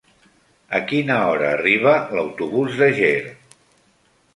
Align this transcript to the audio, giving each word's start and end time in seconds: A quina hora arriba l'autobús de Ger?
A 0.79 0.79
quina 0.93 1.19
hora 1.27 1.53
arriba 1.59 1.95
l'autobús 2.17 2.83
de 2.85 2.93
Ger? 3.03 3.17